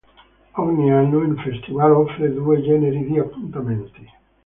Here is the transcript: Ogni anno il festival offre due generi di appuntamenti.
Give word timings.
Ogni 0.55 0.91
anno 0.91 1.19
il 1.19 1.39
festival 1.41 1.91
offre 1.91 2.33
due 2.33 2.59
generi 2.63 3.05
di 3.05 3.19
appuntamenti. 3.19 4.09